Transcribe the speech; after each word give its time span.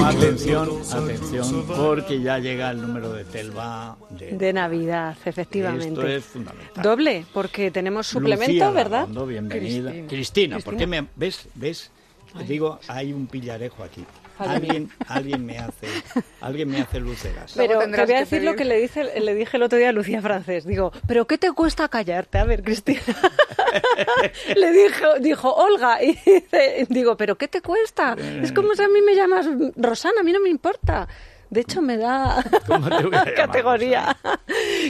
Atención, 0.00 0.68
atención, 0.92 1.66
porque 1.66 2.20
ya 2.20 2.38
llega 2.38 2.70
el 2.70 2.80
número 2.80 3.12
de 3.12 3.24
Telva 3.24 3.96
de, 4.10 4.32
De 4.32 4.52
Navidad, 4.52 5.16
efectivamente. 5.24 5.88
Esto 5.88 6.06
es 6.06 6.24
fundamental. 6.24 6.82
Doble, 6.82 7.24
porque 7.32 7.70
tenemos 7.70 8.06
suplemento, 8.06 8.46
Lucía 8.46 8.70
¿verdad? 8.70 9.08
Bienvenida. 9.08 9.90
Cristina. 9.90 10.08
Cristina, 10.08 10.58
¿por 10.60 10.76
qué 10.76 10.86
me 10.86 11.06
ves? 11.16 11.48
¿Ves? 11.54 11.90
Te 12.36 12.44
digo, 12.44 12.78
hay 12.88 13.12
un 13.12 13.26
pillarejo 13.26 13.82
aquí. 13.82 14.04
Alguien, 14.38 14.90
alguien 15.08 15.44
me 15.44 15.58
hace, 15.58 15.86
alguien 16.40 16.70
me 16.70 16.80
hace 16.80 16.98
luceras. 16.98 17.52
Pero 17.54 17.78
te 17.80 18.04
voy 18.04 18.14
a 18.14 18.20
decir 18.20 18.42
lo 18.42 18.56
que 18.56 18.64
le 18.64 18.80
dije, 18.80 19.20
le 19.20 19.34
dije 19.34 19.56
el 19.56 19.62
otro 19.62 19.78
día 19.78 19.90
a 19.90 19.92
Lucía 19.92 20.22
Francés. 20.22 20.64
Digo, 20.64 20.92
¿pero 21.06 21.26
qué 21.26 21.38
te 21.38 21.52
cuesta 21.52 21.88
callarte? 21.88 22.38
A 22.38 22.44
ver, 22.44 22.62
Cristina. 22.62 23.00
le 24.56 24.72
dijo, 24.72 25.14
dijo, 25.20 25.52
Olga. 25.54 26.02
Y 26.02 26.12
dice, 26.14 26.86
digo, 26.88 27.16
¿pero 27.16 27.36
qué 27.36 27.48
te 27.48 27.60
cuesta? 27.60 28.16
Es 28.42 28.52
como 28.52 28.74
si 28.74 28.82
a 28.82 28.88
mí 28.88 29.00
me 29.02 29.14
llamas 29.14 29.46
Rosana, 29.76 30.20
a 30.20 30.22
mí 30.24 30.32
no 30.32 30.40
me 30.40 30.48
importa. 30.48 31.08
De 31.50 31.60
hecho, 31.60 31.82
me 31.82 31.98
da 31.98 32.42
¿Cómo 32.66 32.88
te 32.88 32.94
voy 33.02 33.14
a 33.14 33.24
llamar, 33.24 33.34
categoría. 33.34 34.16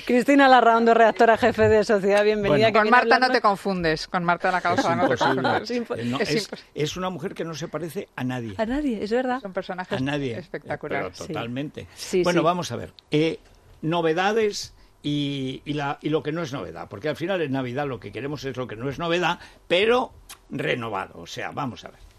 Cristina 0.07 0.47
Larraundo, 0.47 0.95
redactora 0.95 1.37
jefe 1.37 1.69
de 1.69 1.83
Sociedad, 1.83 2.23
bienvenida. 2.23 2.51
Bueno. 2.71 2.73
que 2.73 2.79
Con 2.79 2.91
Marta 2.91 3.19
no 3.19 3.31
te 3.31 3.41
confundes, 3.41 4.07
con 4.07 4.23
Marta 4.23 4.53
la 4.53 4.59
Es 4.59 4.63
causa 4.63 4.95
no 4.95 5.09
te 5.09 5.17
confundes. 5.17 5.71
impo- 5.73 5.99
Eh, 5.99 6.05
no, 6.05 6.21
es 6.21 6.31
es, 6.31 6.51
es 6.73 6.97
una 6.97 7.11
mujer 7.11 7.35
que 7.35 7.45
no 7.45 7.55
se 7.55 7.67
parece 7.67 8.09
a 8.15 8.23
nadie. 8.23 8.55
A 8.59 8.65
nadie, 8.65 9.03
es 9.03 9.11
verdad. 9.11 9.41
Son 9.41 9.53
personajes 9.53 9.99
A 9.99 10.01
nadie. 10.01 10.39
espectaculares. 10.39 11.13
Pero 11.19 11.27
totalmente. 11.27 11.89
Sí, 11.97 12.23
bueno, 12.23 12.41
sí. 12.43 12.45
vamos 12.45 12.71
a 12.71 12.77
ver. 12.77 12.93
Eh, 13.11 13.41
novedades 13.81 14.73
y, 15.03 15.63
y 15.65 15.73
la, 15.75 15.99
y 16.01 16.09
lo 16.09 16.23
que 16.23 16.33
no 16.33 16.43
es 16.43 16.53
novedad. 16.53 16.89
Porque 16.89 17.09
al 17.09 17.17
final 17.17 17.41
en 17.41 17.53
Navidad 17.53 17.87
lo 17.87 18.01
que 18.01 18.13
queremos 18.13 18.45
es 18.45 18.57
lo 18.57 18.67
que 18.67 18.77
no 18.77 18.89
es 18.89 18.99
novedad, 18.99 19.39
pero 19.69 20.13
renovado. 20.51 21.21
O 21.21 21.27
sea, 21.27 21.51
vamos 21.51 21.85
a 21.85 21.91
ver. 21.91 22.12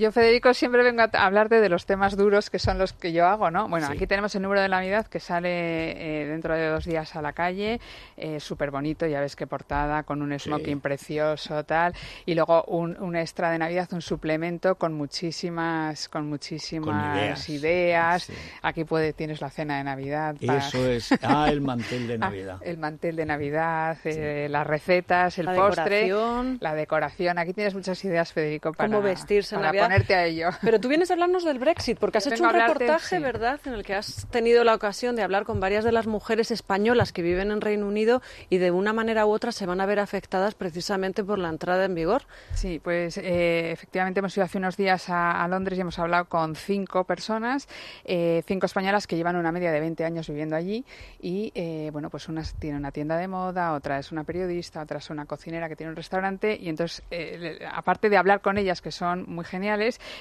Yo, 0.00 0.10
Federico, 0.12 0.54
siempre 0.54 0.82
vengo 0.82 1.02
a 1.02 1.26
hablarte 1.26 1.60
de 1.60 1.68
los 1.68 1.84
temas 1.84 2.16
duros 2.16 2.48
que 2.48 2.58
son 2.58 2.78
los 2.78 2.94
que 2.94 3.12
yo 3.12 3.26
hago, 3.26 3.50
¿no? 3.50 3.68
Bueno, 3.68 3.86
Sí. 3.88 3.92
aquí 3.92 4.06
tenemos 4.06 4.34
el 4.34 4.40
número 4.40 4.62
de 4.62 4.68
Navidad 4.70 5.06
que 5.06 5.20
sale 5.20 5.50
eh, 6.22 6.26
dentro 6.26 6.54
de 6.54 6.68
dos 6.68 6.86
días 6.86 7.14
a 7.16 7.20
la 7.20 7.34
calle, 7.34 7.80
eh, 8.16 8.40
súper 8.40 8.70
bonito, 8.70 9.06
ya 9.06 9.20
ves 9.20 9.36
qué 9.36 9.46
portada, 9.46 10.04
con 10.04 10.22
un 10.22 10.38
smoking 10.38 10.80
precioso, 10.80 11.64
tal, 11.64 11.92
y 12.24 12.34
luego 12.34 12.62
un, 12.68 12.96
un 12.98 13.14
extra 13.14 13.50
de 13.50 13.58
Navidad, 13.58 13.88
un 13.92 14.00
suplemento 14.00 14.76
con 14.76 14.94
muchísimas, 14.94 16.08
con 16.08 16.30
muchísimas 16.30 17.18
ideas. 17.18 17.48
ideas. 17.50 18.22
Sí. 18.22 18.32
Aquí 18.62 18.84
puede, 18.84 19.12
tienes 19.12 19.42
la 19.42 19.50
cena 19.50 19.76
de 19.76 19.84
Navidad. 19.84 20.34
para- 20.46 20.60
Eso 20.60 20.88
es. 20.88 21.10
Ah, 21.22 21.50
el 21.50 21.60
mantel 21.60 22.08
de 22.08 22.14
Ah, 22.14 22.18
Navidad. 22.18 22.58
el 22.62 22.78
mantel 22.78 23.16
de 23.16 23.26
Navidad, 23.26 23.98
eh, 24.04 24.48
las 24.50 24.66
recetas, 24.66 25.38
el 25.38 25.44
La 25.44 25.54
postre, 25.54 26.04
decoración. 26.04 26.56
la 26.62 26.74
decoración. 26.74 27.38
Aquí 27.38 27.52
tienes 27.52 27.74
muchas 27.74 28.02
ideas, 28.04 28.32
Federico, 28.32 28.72
para, 28.72 28.88
Cómo 28.88 29.02
vestirse 29.02 29.54
en 29.56 29.60
para 29.60 29.68
Navidad. 29.72 29.89
Ponerte 29.90 30.14
a 30.14 30.24
ello. 30.24 30.50
Pero 30.62 30.78
tú 30.78 30.88
vienes 30.88 31.10
a 31.10 31.14
hablarnos 31.14 31.44
del 31.44 31.58
Brexit, 31.58 31.98
porque 31.98 32.18
has 32.18 32.24
Yo 32.24 32.30
hecho 32.30 32.44
un 32.44 32.50
hablarte, 32.50 32.74
reportaje. 32.84 33.18
¿verdad?, 33.18 33.60
en 33.64 33.72
el 33.72 33.82
que 33.82 33.94
has 33.94 34.26
tenido 34.30 34.62
la 34.62 34.74
ocasión 34.74 35.16
de 35.16 35.22
hablar 35.22 35.44
con 35.44 35.58
varias 35.58 35.82
de 35.84 35.90
las 35.90 36.06
mujeres 36.06 36.52
españolas 36.52 37.12
que 37.12 37.22
viven 37.22 37.50
en 37.50 37.60
Reino 37.60 37.88
Unido 37.88 38.22
y 38.50 38.58
de 38.58 38.70
una 38.70 38.92
manera 38.92 39.26
u 39.26 39.30
otra 39.30 39.50
se 39.50 39.66
van 39.66 39.80
a 39.80 39.86
ver 39.86 39.98
afectadas 39.98 40.54
precisamente 40.54 41.24
por 41.24 41.40
la 41.40 41.48
entrada 41.48 41.84
en 41.84 41.96
vigor. 41.96 42.22
Sí, 42.54 42.80
pues 42.82 43.18
eh, 43.18 43.72
efectivamente 43.72 44.20
hemos 44.20 44.36
ido 44.36 44.44
hace 44.44 44.58
unos 44.58 44.76
días 44.76 45.08
a, 45.10 45.42
a 45.42 45.48
Londres 45.48 45.76
y 45.76 45.80
hemos 45.80 45.98
hablado 45.98 46.26
con 46.26 46.54
cinco 46.54 47.02
personas, 47.02 47.66
eh, 48.04 48.44
cinco 48.46 48.66
españolas 48.66 49.08
que 49.08 49.16
llevan 49.16 49.34
una 49.34 49.50
media 49.50 49.72
de 49.72 49.80
20 49.80 50.04
años 50.04 50.28
viviendo 50.28 50.54
allí 50.54 50.84
y, 51.20 51.50
eh, 51.56 51.90
bueno, 51.92 52.10
pues 52.10 52.28
una 52.28 52.44
tiene 52.60 52.78
una 52.78 52.92
tienda 52.92 53.16
de 53.16 53.26
moda, 53.26 53.72
otra 53.74 53.98
es 53.98 54.12
una 54.12 54.22
periodista, 54.22 54.82
otra 54.82 54.98
es 54.98 55.10
una 55.10 55.26
cocinera 55.26 55.68
que 55.68 55.74
tiene 55.74 55.90
un 55.90 55.96
restaurante 55.96 56.56
y 56.60 56.68
entonces, 56.68 57.02
eh, 57.10 57.58
aparte 57.72 58.08
de 58.08 58.16
hablar 58.16 58.40
con 58.40 58.56
ellas, 58.56 58.80
que 58.80 58.92
son 58.92 59.24
muy 59.28 59.44
geniales, 59.44 59.79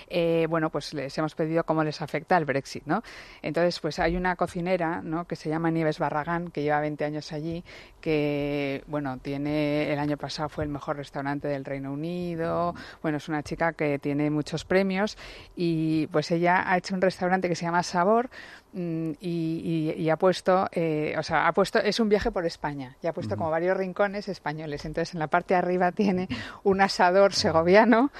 eh, 0.09 0.47
bueno, 0.49 0.69
pues 0.69 0.93
les 0.93 1.17
hemos 1.17 1.35
pedido 1.35 1.63
cómo 1.63 1.83
les 1.83 2.01
afecta 2.01 2.37
el 2.37 2.45
Brexit, 2.45 2.83
¿no? 2.85 3.01
Entonces, 3.41 3.79
pues 3.79 3.99
hay 3.99 4.15
una 4.15 4.35
cocinera, 4.35 5.01
¿no?, 5.01 5.25
que 5.25 5.35
se 5.35 5.49
llama 5.49 5.71
Nieves 5.71 5.99
Barragán, 5.99 6.49
que 6.51 6.61
lleva 6.63 6.79
20 6.79 7.03
años 7.05 7.31
allí, 7.31 7.63
que, 8.01 8.83
bueno, 8.87 9.17
tiene, 9.21 9.91
el 9.91 9.99
año 9.99 10.17
pasado 10.17 10.49
fue 10.49 10.63
el 10.63 10.69
mejor 10.69 10.97
restaurante 10.97 11.47
del 11.47 11.65
Reino 11.65 11.91
Unido, 11.91 12.73
bueno, 13.01 13.17
es 13.17 13.27
una 13.29 13.43
chica 13.43 13.73
que 13.73 13.99
tiene 13.99 14.29
muchos 14.29 14.65
premios 14.65 15.17
y 15.55 16.07
pues 16.07 16.31
ella 16.31 16.63
ha 16.71 16.77
hecho 16.77 16.95
un 16.95 17.01
restaurante 17.01 17.47
que 17.49 17.55
se 17.55 17.65
llama 17.65 17.83
Sabor 17.83 18.29
mm, 18.73 19.11
y, 19.19 19.93
y- 19.97 20.01
y 20.01 20.09
ha 20.09 20.17
puesto, 20.17 20.67
eh, 20.71 21.15
o 21.17 21.23
sea, 21.23 21.47
ha 21.47 21.51
puesto, 21.53 21.79
es 21.79 21.99
un 21.99 22.09
viaje 22.09 22.31
por 22.31 22.45
España 22.45 22.95
y 23.01 23.07
ha 23.07 23.13
puesto 23.13 23.35
como 23.35 23.49
varios 23.51 23.75
rincones 23.77 24.27
españoles. 24.29 24.85
Entonces, 24.85 25.13
en 25.13 25.19
la 25.19 25.27
parte 25.27 25.53
de 25.53 25.57
arriba 25.59 25.91
tiene 25.91 26.27
un 26.63 26.81
asador 26.81 27.33
segoviano. 27.33 28.11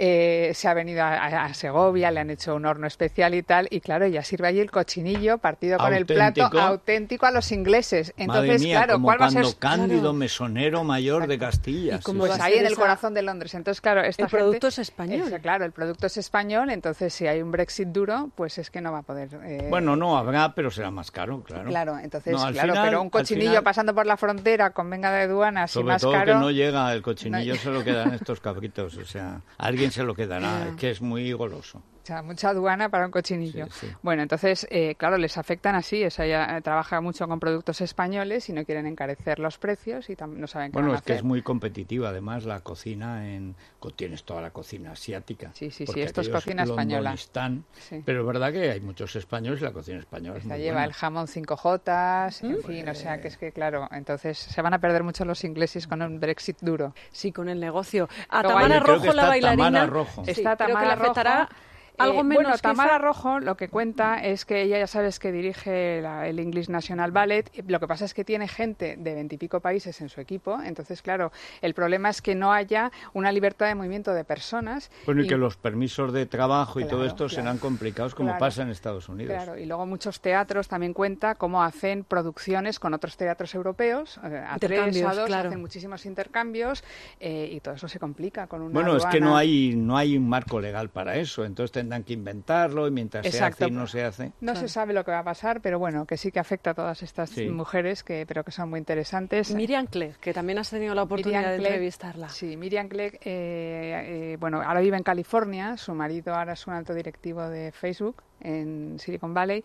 Eh, 0.00 0.52
se 0.54 0.68
ha 0.68 0.74
venido 0.74 1.02
a, 1.02 1.52
Segovia, 1.54 2.10
le 2.12 2.20
han 2.20 2.30
hecho 2.30 2.54
un 2.54 2.64
horno 2.66 2.86
especial 2.86 3.34
y 3.34 3.42
tal, 3.42 3.66
y 3.70 3.80
claro, 3.80 4.04
ella 4.04 4.22
sirve 4.22 4.46
allí 4.48 4.60
el 4.60 4.70
cochinillo 4.70 5.38
partido 5.38 5.76
con 5.76 5.92
el 5.92 6.06
plato 6.06 6.48
Auténtico. 6.56 7.26
a 7.26 7.30
los 7.32 7.50
ingleses. 7.50 8.14
Entonces, 8.16 8.48
Madre 8.52 8.58
mía, 8.60 8.76
claro, 8.78 8.92
como 8.94 9.04
¿cuál 9.06 9.20
va 9.20 9.26
a 9.26 9.30
cuando 9.32 9.48
ser? 9.50 9.58
Cándido 9.58 10.00
Claro. 10.00 10.12
Mesonero 10.14 10.84
Mayor 10.84 11.26
de 11.26 11.38
Castilla. 11.38 11.96
Y 11.96 12.00
como 12.00 12.24
sí, 12.24 12.28
Pues 12.30 12.40
ahí 12.40 12.54
en 12.54 12.66
el 12.66 12.72
esa- 12.72 12.80
corazón 12.80 13.14
de 13.14 13.22
Londres. 13.22 13.54
Entonces, 13.54 13.80
claro, 13.80 14.02
esta 14.02 14.22
El 14.24 14.28
producto 14.30 14.68
es 14.68 14.78
español. 14.78 15.32
Claro, 15.42 15.64
el 15.64 15.72
producto 15.72 16.06
es 16.06 16.16
español, 16.16 16.70
entonces 16.70 17.12
si 17.12 17.26
hay 17.26 17.42
un 17.42 17.50
Brexit 17.50 17.88
duro, 17.88 18.30
pues 18.36 18.58
es 18.58 18.70
que 18.70 18.80
no 18.80 18.92
va 18.92 18.98
a 18.98 19.02
poder... 19.02 19.28
eh, 19.44 19.66
Bueno, 19.68 19.96
no 19.96 20.16
habrá, 20.16 20.54
pero 20.54 20.70
será 20.70 20.90
más 20.92 21.10
caro, 21.10 21.42
claro. 21.42 21.68
Claro, 21.68 21.98
entonces, 21.98 22.32
No, 22.34 22.44
al 22.44 22.52
claro, 22.52 22.72
final- 22.72 22.86
pero 22.88 23.02
un 23.02 23.10
cochinillo 23.10 23.48
final- 23.50 23.64
pasando 23.64 23.94
por 23.94 24.06
la 24.06 24.16
frontera 24.16 24.70
con 24.70 24.88
venga 24.90 25.10
de 25.10 25.22
aduanas 25.22 25.70
y 25.72 25.74
Sobre 25.74 25.86
más 25.86 26.02
todo 26.02 26.12
caro... 26.12 26.34
que 26.34 26.38
no 26.38 26.50
llega 26.52 26.92
el 26.92 27.02
cochinillo, 27.02 27.54
No- 27.54 27.60
se 27.60 27.70
lo 27.70 27.82
quedan 27.84 28.14
estos 28.14 28.38
cabritos. 28.40 28.96
O 28.96 29.04
sea, 29.04 29.40
alguien 29.58 29.87
se 29.90 30.02
lo 30.02 30.14
quedará, 30.14 30.68
es 30.68 30.76
que 30.76 30.90
es 30.90 31.00
muy 31.00 31.32
goloso. 31.32 31.82
Sea, 32.08 32.22
mucha 32.22 32.48
aduana 32.50 32.88
para 32.88 33.04
un 33.04 33.10
cochinillo. 33.10 33.66
Sí, 33.66 33.86
sí. 33.86 33.92
Bueno, 34.02 34.22
entonces, 34.22 34.66
eh, 34.70 34.94
claro, 34.94 35.18
les 35.18 35.36
afectan 35.36 35.74
así. 35.74 36.04
O 36.04 36.10
sea, 36.10 36.24
ella 36.24 36.56
eh, 36.56 36.62
trabaja 36.62 37.00
mucho 37.02 37.28
con 37.28 37.38
productos 37.38 37.80
españoles 37.82 38.48
y 38.48 38.52
no 38.54 38.64
quieren 38.64 38.86
encarecer 38.86 39.38
los 39.38 39.58
precios 39.58 40.08
y 40.08 40.16
no 40.26 40.46
saben 40.46 40.70
qué 40.70 40.74
Bueno, 40.74 40.88
van 40.88 40.94
a 40.96 40.98
es 40.98 41.02
que 41.04 41.14
es 41.14 41.22
muy 41.22 41.42
competitiva, 41.42 42.08
además, 42.08 42.44
la 42.44 42.60
cocina 42.60 43.28
en... 43.32 43.54
Tienes 43.96 44.24
toda 44.24 44.40
la 44.40 44.50
cocina 44.50 44.92
asiática. 44.92 45.50
Sí, 45.54 45.70
sí, 45.70 45.86
sí, 45.86 46.00
esto 46.00 46.20
es 46.20 46.28
cocina 46.28 46.62
española. 46.64 47.14
Sí. 47.16 48.02
Pero 48.04 48.20
es 48.20 48.26
verdad 48.26 48.52
que 48.52 48.70
hay 48.70 48.80
muchos 48.80 49.14
españoles 49.16 49.60
y 49.60 49.64
la 49.64 49.72
cocina 49.72 49.98
española 49.98 50.38
es 50.38 50.44
Esta 50.44 50.54
muy 50.54 50.62
lleva 50.62 50.74
buena. 50.74 50.86
el 50.86 50.92
jamón 50.92 51.26
5J, 51.26 52.42
en 52.42 52.62
fin, 52.64 52.88
o 52.88 52.94
sea, 52.94 53.20
que 53.20 53.28
es 53.28 53.36
que, 53.36 53.52
claro, 53.52 53.88
entonces 53.92 54.38
se 54.38 54.62
van 54.62 54.74
a 54.74 54.78
perder 54.78 55.02
mucho 55.04 55.24
los 55.24 55.42
ingleses 55.44 55.86
con 55.86 56.02
un 56.02 56.20
Brexit 56.20 56.58
duro. 56.60 56.94
Sí, 57.10 57.32
con 57.32 57.48
el 57.48 57.60
negocio. 57.60 58.08
A 58.28 58.42
Tamara 58.42 58.80
Rojo, 58.80 59.04
la 59.06 59.10
está 59.10 59.28
bailarina. 59.28 59.64
Tamara 59.64 59.86
Rojo. 59.86 60.24
sí, 60.24 60.30
Está 60.32 60.56
creo 60.56 60.66
que 60.68 60.72
Tamara 60.74 60.86
le 60.96 61.02
afectará 61.02 61.38
Rojo. 61.40 61.52
Algo 61.98 62.20
Eh, 62.20 62.24
menos 62.24 62.42
bueno, 62.44 62.56
que 62.56 62.62
Tamara 62.62 62.90
esa- 62.90 62.98
Rojo 62.98 63.40
lo 63.40 63.56
que 63.56 63.68
cuenta 63.68 64.22
es 64.24 64.44
que 64.44 64.62
ella 64.62 64.78
ya 64.78 64.86
sabes 64.86 65.18
que 65.18 65.32
dirige 65.32 66.00
la- 66.00 66.26
el 66.28 66.38
English 66.38 66.68
National 66.68 67.10
Ballet. 67.12 67.50
y 67.52 67.62
Lo 67.62 67.80
que 67.80 67.86
pasa 67.86 68.04
es 68.04 68.14
que 68.14 68.24
tiene 68.24 68.48
gente 68.48 68.96
de 68.98 69.14
veintipico 69.14 69.60
países 69.60 70.00
en 70.00 70.08
su 70.08 70.20
equipo. 70.20 70.60
Entonces, 70.62 71.02
claro, 71.02 71.32
el 71.60 71.74
problema 71.74 72.08
es 72.10 72.22
que 72.22 72.34
no 72.34 72.52
haya 72.52 72.90
una 73.12 73.32
libertad 73.32 73.66
de 73.66 73.74
movimiento 73.74 74.12
de 74.14 74.24
personas. 74.24 74.90
Bueno, 75.06 75.22
y 75.22 75.26
que 75.26 75.36
los 75.36 75.56
permisos 75.56 76.12
de 76.12 76.26
trabajo 76.26 76.80
y 76.80 76.84
todo 76.84 76.98
Claro, 77.00 77.04
esto 77.06 77.16
claro. 77.26 77.28
serán 77.30 77.58
complicados 77.58 78.14
como 78.14 78.28
Claro. 78.30 78.40
pasa 78.40 78.62
en 78.62 78.70
Estados 78.70 79.08
Unidos. 79.08 79.34
Claro, 79.34 79.58
y 79.58 79.66
luego 79.66 79.84
muchos 79.86 80.20
teatros 80.20 80.68
también 80.68 80.92
cuenta 80.94 81.34
cómo 81.34 81.62
hacen 81.62 82.04
producciones 82.04 82.78
con 82.78 82.94
otros 82.94 83.16
teatros 83.16 83.54
europeos, 83.54 84.18
a 84.18 84.56
tres, 84.58 85.02
a 85.04 85.14
dos, 85.14 85.26
claro. 85.26 85.48
hacen 85.48 85.60
muchísimos 85.60 86.06
intercambios 86.06 86.82
eh, 87.20 87.50
y 87.52 87.60
todo 87.60 87.74
eso 87.74 87.88
se 87.88 87.98
complica 87.98 88.46
con 88.46 88.62
una 88.62 88.72
Bueno, 88.74 88.96
es 88.96 89.04
que 89.06 89.20
no 89.20 89.28
aduana. 89.28 89.38
hay 89.40 89.74
no 89.76 89.96
hay 89.96 90.16
un 90.16 90.28
marco 90.28 90.60
legal 90.60 90.88
para 90.88 91.16
eso, 91.16 91.44
entonces 91.44 91.72
tendrán 91.88 92.04
que 92.04 92.12
inventarlo 92.12 92.86
y 92.86 92.90
mientras 92.90 93.24
Exacto. 93.24 93.56
se 93.58 93.64
hace 93.64 93.72
y 93.72 93.76
no 93.76 93.86
se 93.86 94.04
hace. 94.04 94.32
No 94.42 94.54
se 94.54 94.68
sabe 94.68 94.92
lo 94.92 95.04
que 95.04 95.10
va 95.10 95.20
a 95.20 95.24
pasar, 95.24 95.62
pero 95.62 95.78
bueno, 95.78 96.04
que 96.04 96.18
sí 96.18 96.30
que 96.30 96.38
afecta 96.38 96.70
a 96.70 96.74
todas 96.74 97.02
estas 97.02 97.30
Sí. 97.30 97.48
mujeres, 97.48 98.04
que 98.04 98.26
pero 98.28 98.44
que 98.44 98.52
son 98.52 98.68
muy 98.68 98.78
interesantes. 98.78 99.54
Miriam 99.54 99.86
Clegg, 99.86 100.18
que 100.18 100.34
también 100.34 100.58
has 100.58 100.68
tenido 100.68 100.94
la 100.94 101.04
oportunidad 101.04 101.40
Miriam 101.40 101.52
de 101.54 101.58
Clegg, 101.60 101.72
entrevistarla. 101.72 102.28
Sí, 102.28 102.56
Miriam 102.58 102.88
Clegg, 102.88 103.14
eh, 103.22 103.22
eh, 103.24 104.36
bueno, 104.38 104.60
ahora 104.60 104.80
vive 104.80 104.98
en 104.98 105.02
California, 105.02 105.76
su 105.78 105.94
marido 105.94 106.34
ahora 106.34 106.52
es 106.52 106.66
un 106.66 106.74
alto 106.74 106.92
directivo 106.92 107.48
de 107.48 107.72
Facebook 107.72 108.22
en 108.40 108.98
Silicon 108.98 109.32
Valley 109.32 109.64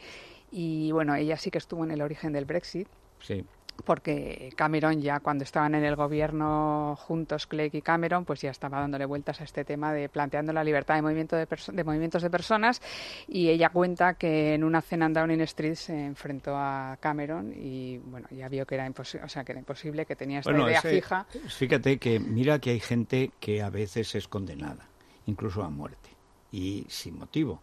y 0.52 0.92
bueno, 0.94 1.14
ella 1.16 1.36
sí 1.36 1.52
que 1.52 1.58
estuvo 1.58 1.84
en 1.84 1.92
el 1.92 2.02
origen 2.02 2.32
del 2.32 2.46
Brexit. 2.46 2.88
Sí. 3.20 3.44
Porque 3.86 4.54
Cameron 4.56 5.02
ya 5.02 5.20
cuando 5.20 5.44
estaban 5.44 5.76
en 5.76 5.84
el 5.84 5.96
gobierno 5.96 6.96
juntos, 7.00 7.48
Clegg 7.48 7.76
y 7.76 7.82
Cameron, 7.82 8.24
pues 8.26 8.42
ya 8.42 8.52
estaba 8.52 8.80
dándole 8.80 9.06
vueltas 9.06 9.42
a 9.42 9.44
este 9.44 9.66
tema 9.66 9.92
de 9.94 10.10
planteando 10.10 10.54
la 10.54 10.64
libertad 10.64 10.96
de, 10.96 11.02
movimiento 11.02 11.36
de, 11.36 11.48
de 11.72 11.84
movimientos 11.84 12.22
de 12.22 12.30
personas 12.30 12.82
y 13.28 13.50
ella 13.50 13.70
cuenta 13.70 14.14
que 14.14 14.54
en 14.54 14.64
una 14.64 14.82
cena 14.82 15.08
en 15.08 15.14
Downing 15.14 15.42
Street 15.42 15.76
se 15.76 16.06
enfrentó 16.06 16.56
a 16.56 16.98
Cameron 17.00 17.54
y 17.56 17.98
bueno, 17.98 18.28
ya 18.32 18.48
vio 18.50 18.66
que 18.66 18.76
era 18.76 18.86
imposible, 18.86 19.26
o 19.26 19.30
sea, 19.30 19.44
que 19.44 19.52
era 19.54 19.60
imposible, 19.60 20.06
que 20.06 20.16
tenía 20.16 20.40
esta 20.40 20.52
Bueno, 20.52 20.68
idea 20.68 20.80
ese- 20.80 20.90
fija. 20.96 21.26
Fíjate 21.50 21.98
que 21.98 22.20
mira 22.20 22.60
que 22.60 22.72
hay 22.72 22.80
gente 22.80 23.32
que 23.40 23.62
a 23.62 23.70
veces 23.70 24.16
es 24.16 24.28
condenada, 24.28 24.88
incluso 25.26 25.64
a 25.64 25.70
muerte, 25.70 26.10
y 26.52 26.86
sin 26.90 27.18
motivo. 27.18 27.62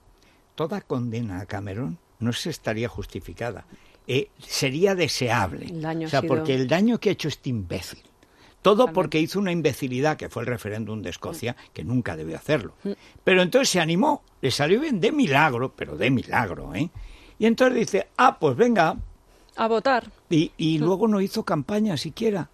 Toda 0.55 0.81
condena 0.81 1.41
a 1.41 1.47
Cameron 1.47 1.99
no 2.19 2.33
se 2.33 2.51
estaría 2.51 2.89
justificada. 2.89 3.65
Eh, 4.07 4.29
sería 4.39 4.95
deseable. 4.95 5.67
El 5.67 5.83
daño 5.83 6.07
o 6.07 6.11
sea, 6.11 6.21
sido- 6.21 6.35
porque 6.35 6.55
el 6.55 6.67
daño 6.69 6.99
que 6.99 7.11
ha 7.11 7.13
hecho 7.13 7.29
este 7.29 7.51
imbécil. 7.51 8.01
Todo 8.63 8.93
porque 8.93 9.19
hizo 9.19 9.39
una 9.39 9.53
imbecilidad 9.53 10.19
que 10.19 10.29
fue 10.29 10.43
el 10.43 10.47
referéndum 10.49 11.01
de 11.01 11.09
Escocia, 11.11 11.57
que 11.73 11.83
nunca 11.83 12.15
debió 12.15 12.37
hacerlo. 12.37 12.75
Pero 13.25 13.41
entonces 13.41 13.71
se 13.71 13.81
animó, 13.81 14.23
le 14.43 14.51
salió 14.51 14.81
bien 14.81 15.01
de 15.01 15.13
milagro, 15.13 15.73
pero 15.75 15.97
de 15.97 16.11
milagro, 16.11 16.75
¿eh? 16.75 16.91
Y 17.39 17.47
entonces 17.47 17.79
dice, 17.79 18.09
ah, 18.19 18.39
pues 18.39 18.55
venga, 18.57 18.97
A 19.57 19.67
votar. 19.67 20.11
y, 20.29 20.53
y 20.59 20.79
luego 20.79 21.09
no 21.09 21.23
hizo 21.23 21.43
campaña 21.43 21.97
siquiera. 21.97 22.51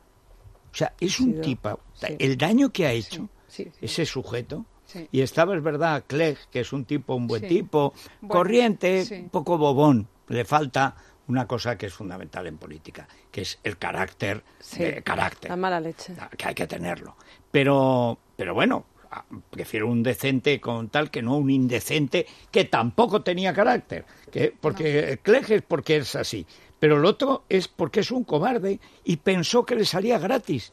O 0.72 0.76
sea, 0.76 0.92
es 1.00 1.18
un 1.18 1.40
tipo. 1.40 1.80
sí. 1.94 2.06
El 2.20 2.36
daño 2.36 2.70
que 2.70 2.86
ha 2.86 2.92
hecho 2.92 3.28
Sí, 3.48 3.64
sí. 3.64 3.70
ese 3.80 4.06
sujeto. 4.06 4.64
Y 5.10 5.22
estaba, 5.22 5.56
es 5.56 5.62
verdad, 5.62 6.04
Clegg, 6.06 6.38
que 6.52 6.60
es 6.60 6.72
un 6.72 6.84
tipo, 6.84 7.16
un 7.16 7.26
buen 7.26 7.48
tipo, 7.48 7.92
Bueno, 8.20 8.32
corriente, 8.32 9.04
un 9.24 9.28
poco 9.30 9.58
bobón. 9.58 10.06
Le 10.28 10.44
falta 10.44 10.94
una 11.28 11.46
cosa 11.46 11.76
que 11.76 11.86
es 11.86 11.94
fundamental 11.94 12.46
en 12.46 12.56
política, 12.58 13.08
que 13.30 13.42
es 13.42 13.58
el 13.64 13.78
carácter. 13.78 14.42
Sí. 14.60 14.82
eh, 14.84 15.02
carácter. 15.04 15.50
La 15.50 15.56
mala 15.56 15.80
leche. 15.80 16.14
Que 16.36 16.48
hay 16.48 16.54
que 16.54 16.66
tenerlo. 16.66 17.16
Pero, 17.50 18.18
pero 18.36 18.54
bueno, 18.54 18.84
ah, 19.10 19.24
prefiero 19.50 19.88
un 19.88 20.02
decente 20.02 20.60
con 20.60 20.88
tal 20.88 21.10
que 21.10 21.22
no 21.22 21.36
un 21.36 21.50
indecente 21.50 22.26
que 22.50 22.64
tampoco 22.64 23.22
tenía 23.22 23.52
carácter. 23.54 24.04
Que, 24.30 24.54
porque 24.60 25.18
Clegg 25.22 25.50
es 25.52 25.62
porque 25.62 25.96
es 25.96 26.14
así. 26.16 26.46
Pero 26.78 26.98
el 26.98 27.04
otro 27.06 27.44
es 27.48 27.68
porque 27.68 28.00
es 28.00 28.10
un 28.10 28.24
cobarde 28.24 28.80
y 29.04 29.16
pensó 29.16 29.64
que 29.64 29.74
le 29.76 29.84
salía 29.84 30.18
gratis. 30.18 30.72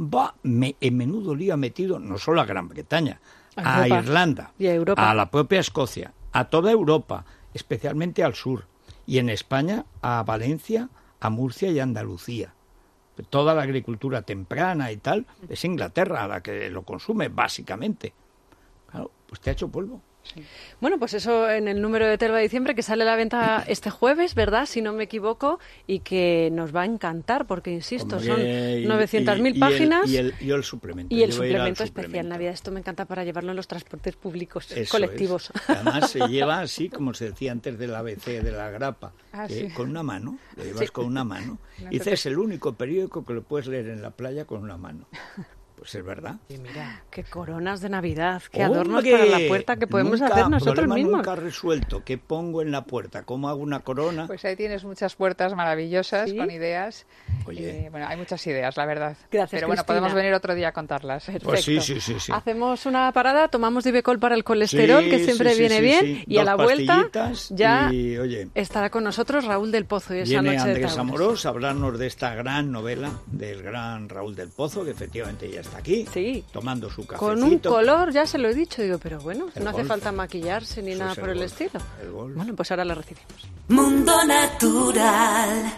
Va, 0.00 0.34
me, 0.42 0.74
en 0.80 0.96
menudo 0.96 1.34
lío 1.34 1.52
ha 1.52 1.58
metido 1.58 1.98
no 1.98 2.16
solo 2.16 2.40
a 2.40 2.46
Gran 2.46 2.68
Bretaña, 2.68 3.20
A 3.56 3.82
a. 3.82 3.88
Irlanda, 3.88 4.52
Y 4.58 4.66
a 4.66 4.74
Europa. 4.74 5.10
a 5.10 5.14
la 5.14 5.30
propia 5.30 5.60
Escocia, 5.60 6.14
a 6.32 6.46
toda 6.46 6.72
Europa, 6.72 7.26
especialmente 7.52 8.24
al 8.24 8.34
sur, 8.34 8.64
y 9.06 9.18
en 9.18 9.28
España 9.28 9.84
a 10.00 10.22
Valencia, 10.22 10.88
a 11.20 11.30
Murcia 11.30 11.70
y 11.70 11.80
a 11.80 11.82
Andalucía. 11.82 12.54
Toda 13.30 13.54
la 13.54 13.62
agricultura 13.62 14.22
temprana 14.22 14.90
y 14.90 14.96
tal 14.96 15.26
es 15.48 15.64
Inglaterra 15.64 16.26
la 16.26 16.42
que 16.42 16.70
lo 16.70 16.82
consume, 16.82 17.28
básicamente. 17.28 18.12
Claro, 18.90 19.10
pues 19.26 19.40
te 19.40 19.50
ha 19.50 19.52
hecho 19.52 19.68
polvo. 19.68 20.00
Bueno, 20.80 20.98
pues 20.98 21.14
eso 21.14 21.50
en 21.50 21.68
el 21.68 21.80
número 21.82 22.06
de 22.06 22.16
Telva 22.16 22.36
de 22.38 22.44
diciembre 22.44 22.74
que 22.74 22.82
sale 22.82 23.02
a 23.02 23.06
la 23.06 23.16
venta 23.16 23.64
este 23.66 23.90
jueves, 23.90 24.34
¿verdad? 24.34 24.66
Si 24.66 24.80
no 24.80 24.92
me 24.92 25.04
equivoco, 25.04 25.58
y 25.86 25.98
que 26.00 26.48
nos 26.52 26.74
va 26.74 26.82
a 26.82 26.84
encantar 26.86 27.46
porque, 27.46 27.70
insisto, 27.70 28.18
son 28.20 28.30
Hombre, 28.32 28.80
y- 28.80 28.86
900.000 28.86 29.38
y- 29.38 29.48
y 29.48 29.52
el- 29.54 29.60
páginas. 29.60 30.08
Y 30.10 30.16
el, 30.16 30.34
y 30.40 30.50
el 30.50 30.64
suplemento. 30.64 31.14
Y 31.14 31.22
el 31.22 31.30
especial 31.30 31.76
suplemento. 31.88 32.28
Navidad. 32.28 32.52
Esto 32.52 32.70
me 32.70 32.80
encanta 32.80 33.04
para 33.04 33.24
llevarlo 33.24 33.50
en 33.50 33.56
los 33.56 33.66
transportes 33.68 34.16
públicos 34.16 34.70
Eso 34.72 34.90
colectivos. 34.90 35.50
es. 35.54 35.70
Además 35.70 36.10
se 36.10 36.18
lleva 36.28 36.60
así, 36.60 36.88
como 36.88 37.12
se 37.14 37.30
decía 37.30 37.52
antes 37.52 37.78
del 37.78 37.94
ABC, 37.94 38.42
de 38.42 38.52
la 38.52 38.70
grapa, 38.70 39.12
Ah, 39.32 39.46
que 39.46 39.68
sí. 39.68 39.74
con 39.74 39.90
una 39.90 40.02
mano, 40.02 40.38
lo 40.56 40.64
llevas 40.64 40.90
con 40.90 41.04
una 41.06 41.24
mano. 41.24 41.58
No 41.82 41.88
Y 41.90 41.96
es 41.96 42.26
el 42.26 42.38
único 42.38 42.74
periódico 42.74 43.24
que 43.24 43.32
lo 43.32 43.42
puedes 43.42 43.66
leer 43.66 43.88
en 43.88 44.02
la 44.02 44.10
playa 44.10 44.44
con 44.44 44.62
una 44.62 44.76
mano. 44.76 45.06
Pues 45.82 45.96
es 45.96 46.04
verdad. 46.04 46.36
Y 46.48 46.58
mira, 46.58 47.02
qué 47.10 47.24
coronas 47.24 47.80
de 47.80 47.88
Navidad, 47.88 48.40
qué 48.52 48.62
adornos 48.62 48.98
¡Hombre! 48.98 49.10
para 49.12 49.24
la 49.40 49.48
puerta 49.48 49.74
que 49.76 49.88
podemos 49.88 50.20
Nunca- 50.20 50.32
hacer 50.32 50.48
nosotros 50.48 50.86
mismos. 50.86 51.12
nunca 51.14 51.34
resuelto. 51.34 52.04
¿Qué 52.04 52.18
pongo 52.18 52.62
en 52.62 52.70
la 52.70 52.84
puerta? 52.84 53.24
¿Cómo 53.24 53.48
hago 53.48 53.60
una 53.60 53.80
corona? 53.80 54.28
Pues 54.28 54.44
ahí 54.44 54.54
tienes 54.54 54.84
muchas 54.84 55.16
puertas 55.16 55.56
maravillosas 55.56 56.30
¿Sí? 56.30 56.36
con 56.36 56.52
ideas. 56.52 57.04
Oye. 57.46 57.86
Eh, 57.86 57.88
bueno, 57.90 58.06
hay 58.06 58.16
muchas 58.16 58.46
ideas, 58.46 58.76
la 58.76 58.86
verdad. 58.86 59.16
Gracias, 59.28 59.50
Pero 59.50 59.66
bueno, 59.66 59.82
Cristina. 59.82 59.86
podemos 59.86 60.14
venir 60.14 60.34
otro 60.34 60.54
día 60.54 60.68
a 60.68 60.72
contarlas. 60.72 61.24
Pues 61.24 61.64
sí, 61.64 61.78
Perfecto. 61.78 61.80
sí, 61.82 62.00
sí, 62.00 62.20
sí. 62.20 62.32
Hacemos 62.32 62.86
una 62.86 63.10
parada, 63.10 63.48
tomamos 63.48 63.82
Divecol 63.82 64.20
para 64.20 64.36
el 64.36 64.44
colesterol, 64.44 65.02
Sí, 65.02 65.10
que 65.10 65.18
siempre 65.24 65.48
sí, 65.50 65.54
sí, 65.56 65.60
viene 65.62 65.76
sí, 65.78 65.82
bien, 65.82 66.00
sí. 66.18 66.24
y 66.28 66.36
a 66.38 66.42
Dos 66.42 66.46
la 66.46 66.54
vuelta 66.54 67.10
ya 67.50 67.92
y, 67.92 68.18
oye, 68.18 68.48
estará 68.54 68.88
con 68.88 69.02
nosotros 69.02 69.46
Raúl 69.46 69.72
del 69.72 69.84
Pozo 69.86 70.14
y 70.14 70.18
esa 70.18 70.30
Viene 70.30 70.50
noche 70.56 70.64
de 70.68 70.70
Andrés 70.74 70.94
Tauros. 70.94 70.98
Amorós 70.98 71.46
a 71.46 71.48
hablarnos 71.48 71.98
de 71.98 72.06
esta 72.06 72.36
gran 72.36 72.70
novela 72.70 73.10
del 73.26 73.64
gran 73.64 74.08
Raúl 74.08 74.36
del 74.36 74.50
Pozo, 74.50 74.84
que 74.84 74.92
efectivamente 74.92 75.50
ya 75.50 75.60
está 75.60 75.71
aquí, 75.76 76.06
Sí. 76.12 76.44
tomando 76.52 76.88
su 76.90 77.06
cafecito. 77.06 77.18
Con 77.18 77.42
un 77.42 77.58
color, 77.58 78.12
ya 78.12 78.26
se 78.26 78.38
lo 78.38 78.48
he 78.48 78.54
dicho, 78.54 78.82
digo, 78.82 78.98
pero 78.98 79.18
bueno, 79.20 79.46
El 79.54 79.64
no 79.64 79.70
hace 79.70 79.84
falta 79.84 80.12
maquillarse 80.12 80.82
ni 80.82 80.92
Eso 80.92 80.98
nada 81.00 81.12
es 81.12 81.18
el 81.18 81.22
por 81.22 81.30
el 81.30 81.42
estilo. 81.42 81.80
el 82.02 82.10
golf. 82.10 82.36
Bueno, 82.36 82.54
pues 82.54 82.70
ahora 82.70 82.84
la 82.84 82.94
recibimos. 82.94 83.48
Mundo 83.68 84.12
Natural. 84.24 85.72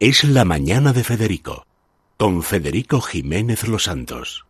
Es 0.00 0.24
la 0.24 0.44
mañana 0.44 0.92
de 0.92 1.02
Federico, 1.04 1.64
con 2.16 2.42
Federico 2.42 3.00
Jiménez 3.00 3.66
Los 3.68 3.84
Santos. 3.84 4.44